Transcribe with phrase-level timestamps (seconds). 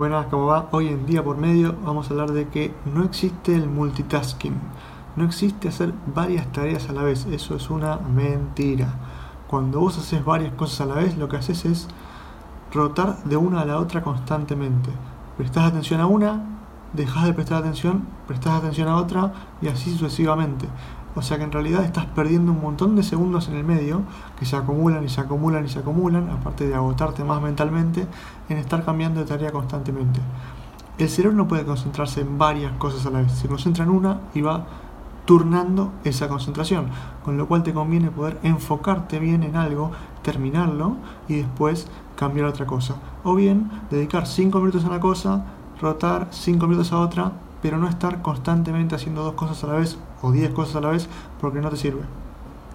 [0.00, 0.68] Buenas, ¿cómo va?
[0.70, 4.54] Hoy en día por medio vamos a hablar de que no existe el multitasking.
[5.16, 7.26] No existe hacer varias tareas a la vez.
[7.26, 8.94] Eso es una mentira.
[9.48, 11.88] Cuando vos haces varias cosas a la vez, lo que haces es
[12.72, 14.88] rotar de una a la otra constantemente.
[15.36, 16.44] Prestás atención a una,
[16.92, 20.68] dejas de prestar atención, prestás atención a otra y así sucesivamente.
[21.14, 24.02] O sea que en realidad estás perdiendo un montón de segundos en el medio
[24.38, 28.06] que se acumulan y se acumulan y se acumulan, aparte de agotarte más mentalmente,
[28.48, 30.20] en estar cambiando de tarea constantemente.
[30.98, 34.20] El cerebro no puede concentrarse en varias cosas a la vez, se concentra en una
[34.34, 34.66] y va
[35.24, 36.86] turnando esa concentración,
[37.24, 39.90] con lo cual te conviene poder enfocarte bien en algo,
[40.22, 40.96] terminarlo
[41.28, 42.96] y después cambiar a otra cosa.
[43.24, 45.44] O bien dedicar 5 minutos a una cosa,
[45.82, 49.98] rotar 5 minutos a otra, pero no estar constantemente haciendo dos cosas a la vez
[50.22, 51.08] o diez cosas a la vez
[51.40, 52.02] porque no te sirve.